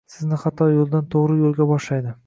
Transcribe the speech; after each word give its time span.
Sizni 0.11 0.39
xato 0.43 0.69
yo’ldan 0.71 1.05
to’g’ri 1.17 1.39
yo’lga 1.45 1.73
boshlaydi. 1.75 2.17